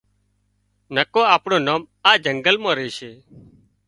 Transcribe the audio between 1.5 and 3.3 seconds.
نام آ جنگل مان ريشي